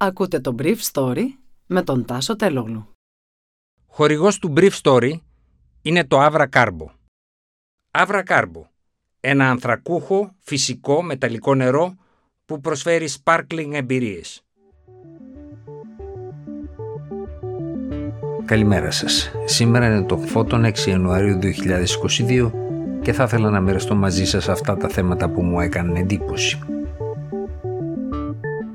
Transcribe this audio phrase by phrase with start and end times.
[0.00, 1.24] Ακούτε το Brief Story
[1.66, 2.88] με τον Τάσο Τελόγλου.
[3.86, 5.12] Χορηγός του Brief Story
[5.82, 6.86] είναι το Avra Carbo.
[7.90, 8.62] Avra Carbo,
[9.20, 11.94] ένα ανθρακούχο, φυσικό, μεταλλικό νερό
[12.44, 14.42] που προσφέρει sparkling εμπειρίες.
[18.44, 19.30] Καλημέρα σας.
[19.44, 22.52] Σήμερα είναι το φώτον 6 Ιανουαρίου 2022
[23.02, 26.58] και θα ήθελα να μοιραστώ μαζί σας αυτά τα θέματα που μου έκαναν εντύπωση.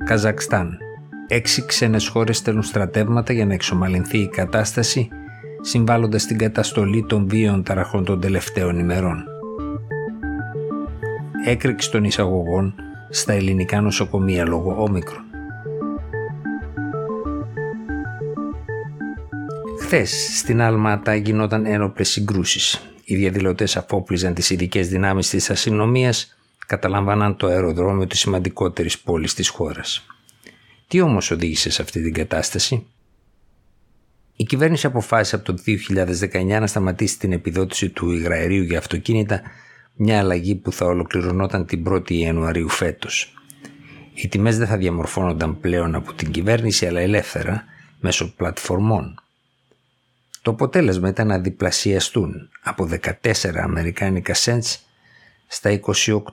[0.05, 0.77] Καζακστάν.
[1.27, 5.07] Έξι ξένες χώρες στέλνουν στρατεύματα για να εξομαλυνθεί η κατάσταση,
[5.61, 9.25] συμβάλλοντας στην καταστολή των βίων ταραχών των τελευταίων ημερών.
[11.45, 12.75] Έκρηξη των εισαγωγών
[13.09, 15.23] στα ελληνικά νοσοκομεία λόγω όμικρων.
[19.79, 22.93] Χθες στην Αλμάτα γινόταν ένοπλες συγκρούσεις.
[23.03, 29.49] Οι διαδηλωτές αφόπλιζαν τις ειδικές δυνάμεις της αστυνομίας καταλαμβάναν το αεροδρόμιο της σημαντικότερης πόλης της
[29.49, 30.05] χώρας.
[30.87, 32.85] Τι όμως οδήγησε σε αυτή την κατάσταση;
[34.35, 39.41] Η κυβέρνηση αποφάσισε από το 2019 να σταματήσει την επιδότηση του υγραερίου για αυτοκίνητα,
[39.95, 43.33] μια αλλαγή που θα ολοκληρωνόταν την 1η Ιανουαρίου φέτος.
[44.13, 47.63] Οι τιμές δεν θα διαμορφώνονταν πλέον από την κυβέρνηση αλλά ελεύθερα
[47.99, 49.21] μέσω πλατφορμών.
[50.41, 52.89] Το αποτέλεσμα ήταν να διπλασιαστούν από
[53.21, 54.75] 14 αμερικάνικα cents
[55.47, 56.23] στα 28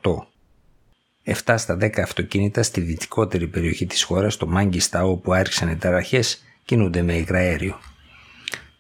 [1.45, 6.45] 7 στα 10 αυτοκίνητα στη δυτικότερη περιοχή της χώρας, το Μάγκισταό που άρχισαν οι ταραχές,
[6.65, 7.79] κινούνται με υγραέριο.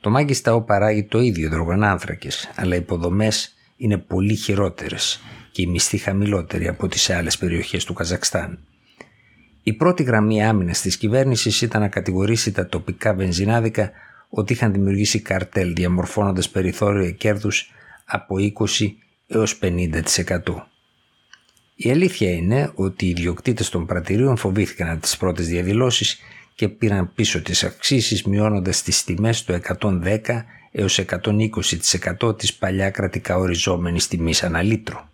[0.01, 5.21] Το Μάγκισταό παράγει το ίδιο υδρογονάνθρακες, αλλά οι υποδομές είναι πολύ χειρότερες
[5.53, 8.59] και οι μισθοί χαμηλότεροι από τις άλλες περιοχές του Καζακστάν.
[9.63, 13.91] Η πρώτη γραμμή άμυνας της κυβέρνησης ήταν να κατηγορήσει τα τοπικά βενζινάδικα
[14.29, 17.71] ότι είχαν δημιουργήσει καρτέλ διαμορφώνοντας περιθώρια κέρδους
[18.05, 18.95] από 20
[19.27, 20.70] έως 50%.
[21.83, 26.19] Η αλήθεια είναι ότι οι ιδιοκτήτες των πρατηρίων φοβήθηκαν από τις πρώτες διαδηλώσεις
[26.55, 30.99] και πήραν πίσω τις αυξήσεις μειώνοντας τις τιμές στο 110 έως
[32.21, 35.09] 120% της παλιά κρατικά οριζόμενης τιμής ανά λίτρο.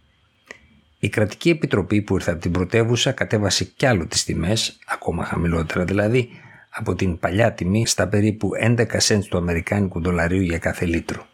[0.99, 5.85] Η κρατική επιτροπή που ήρθε από την πρωτεύουσα κατέβασε κι άλλο τις τιμές, ακόμα χαμηλότερα
[5.85, 6.29] δηλαδή,
[6.71, 11.27] από την παλιά τιμή στα περίπου 11 cents του αμερικάνικου δολαρίου για κάθε λίτρο.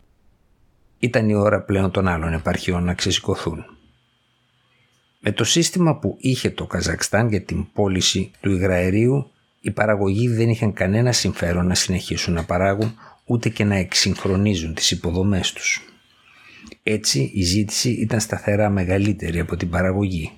[0.98, 3.64] Ήταν η ώρα πλέον των άλλων επαρχιών να ξεσηκωθούν.
[5.24, 10.48] Με το σύστημα που είχε το Καζακστάν για την πώληση του υγραερίου, οι παραγωγοί δεν
[10.48, 12.94] είχαν κανένα συμφέρον να συνεχίσουν να παράγουν
[13.24, 15.80] ούτε και να εξυγχρονίζουν τις υποδομές τους.
[16.82, 20.32] Έτσι η ζήτηση ήταν σταθερά μεγαλύτερη από την παραγωγή.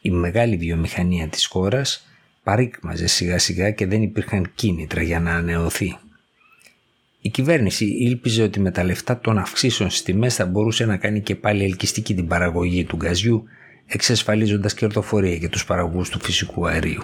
[0.00, 2.06] Η μεγάλη βιομηχανία της χώρας
[2.42, 5.96] παρήκμαζε σιγά σιγά και δεν υπήρχαν κίνητρα για να ανεωθεί.
[7.20, 11.20] Η κυβέρνηση ήλπιζε ότι με τα λεφτά των αυξήσεων στις τιμές θα μπορούσε να κάνει
[11.20, 13.44] και πάλι ελκυστική την παραγωγή του γκαζιού
[13.86, 17.02] εξασφαλίζοντας κερδοφορία για τους παραγωγούς του φυσικού αερίου.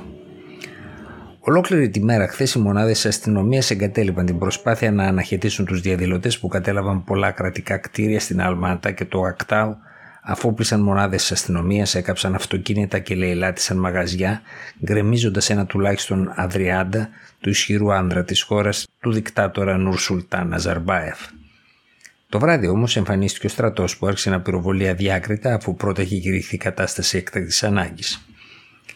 [1.41, 6.39] Ολόκληρη τη μέρα χθες οι μονάδες τη αστυνομίας εγκατέλειπαν την προσπάθεια να αναχαιτήσουν τους διαδηλωτές
[6.39, 9.77] που κατέλαβαν πολλά κρατικά κτίρια στην Αλμάτα και το Ακτάου,
[10.23, 14.41] αφόπλησαν μονάδες τη αστυνομίας, έκαψαν αυτοκίνητα και λαιλάτισαν μαγαζιά,
[14.85, 17.09] γκρεμίζοντας ένα τουλάχιστον αδριάντα
[17.41, 21.19] του ισχυρού άνδρα της χώρας, του δικτάτορα Νουρ Σουλτάν Αζαρμπάεφ.
[22.31, 26.55] Το βράδυ όμως εμφανίστηκε ο στρατός που άρχισε να πυροβολεί αδιάκριτα αφού πρώτα είχε κηρυχθεί
[26.55, 28.27] η κατάσταση έκτακτης ανάγκης.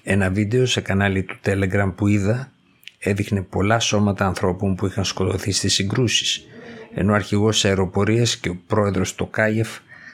[0.02, 2.52] Ένα βίντεο σε κανάλι του Telegram που είδα
[2.98, 6.46] έδειχνε πολλά σώματα ανθρώπων που είχαν σκοτωθεί στις συγκρούσεις,
[6.94, 9.68] ενώ ο αρχηγός της αεροπορίας και ο πρόεδρος Τοκάιεφ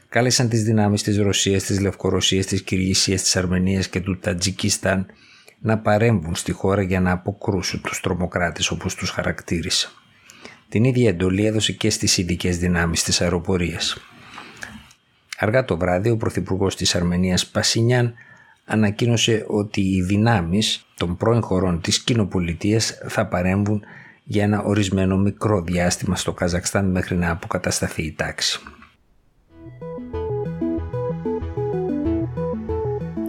[0.09, 5.07] κάλεσαν τις δυνάμεις της Ρωσίας, της Λευκορωσίας, της Κυργισία, της Αρμενίας και του Τατζικιστάν
[5.61, 9.91] να παρέμβουν στη χώρα για να αποκρούσουν τους τρομοκράτες όπως τους χαρακτήρισα.
[10.69, 13.97] Την ίδια εντολή έδωσε και στις ειδικές δυνάμεις της αεροπορίας.
[15.39, 18.15] Αργά το βράδυ ο Πρωθυπουργός της Αρμενίας Πασινιάν
[18.65, 23.83] ανακοίνωσε ότι οι δυνάμεις των πρώην χωρών της κοινοπολιτείας θα παρέμβουν
[24.25, 28.61] για ένα ορισμένο μικρό διάστημα στο Καζακστάν μέχρι να αποκατασταθεί η τάξη.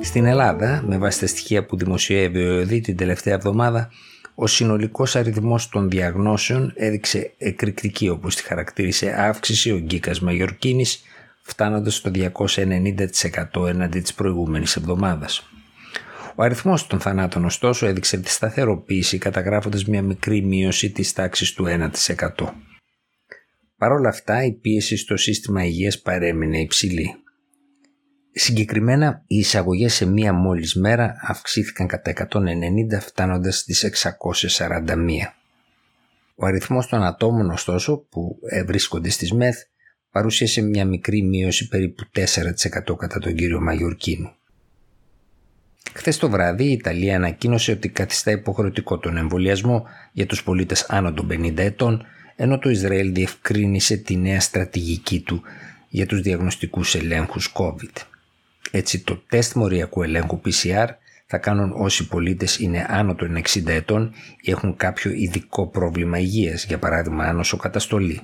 [0.01, 3.89] Στην Ελλάδα, με βάση τα στοιχεία που δημοσιεύει ο ΕΟΔΗ την τελευταία εβδομάδα,
[4.41, 11.01] ο συνολικός αριθμός των διαγνώσεων έδειξε εκρηκτική όπως τη χαρακτήρισε αύξηση ο Γκίκας Μαγιορκίνης
[11.41, 15.49] φτάνοντας στο 290% εναντί της προηγούμενης εβδομάδας.
[16.35, 21.65] Ο αριθμός των θανάτων ωστόσο έδειξε τη σταθεροποίηση καταγράφοντας μια μικρή μείωση της τάξης του
[21.65, 22.53] 1%.
[23.77, 27.15] Παρ' όλα αυτά η πίεση στο σύστημα υγείας παρέμεινε υψηλή.
[28.31, 35.33] Συγκεκριμένα, οι εισαγωγές σε μία μόλις μέρα αυξήθηκαν κατά 190 φτάνοντας στις 641.
[36.35, 39.57] Ο αριθμός των ατόμων ωστόσο που βρίσκονται στις ΜΕΘ
[40.11, 44.31] παρουσίασε μια μικρή μείωση περίπου 4% κατά τον κύριο Μαγιορκίνου.
[45.93, 51.13] Χθες το βράδυ η Ιταλία ανακοίνωσε ότι καθιστά υποχρεωτικό τον εμβολιασμό για τους πολίτες άνω
[51.13, 52.05] των 50 ετών,
[52.35, 55.41] ενώ το Ισραήλ διευκρίνησε τη νέα στρατηγική του
[55.89, 58.03] για τους διαγνωστικούς ελέγχους COVID.
[58.71, 60.87] Έτσι το τεστ μοριακού ελέγχου PCR
[61.25, 66.65] θα κάνουν όσοι πολίτες είναι άνω των 60 ετών ή έχουν κάποιο ειδικό πρόβλημα υγείας,
[66.65, 68.21] για παράδειγμα άνοσο καταστολή.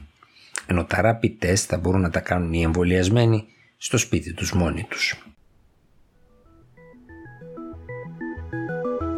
[0.66, 3.46] Ενώ τα rapid test θα μπορούν να τα κάνουν οι εμβολιασμένοι
[3.78, 5.16] στο σπίτι τους μόνοι τους.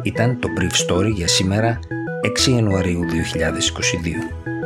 [0.02, 1.78] Ήταν το Brief Story για σήμερα
[2.46, 4.57] 6 Ιανουαρίου 2022.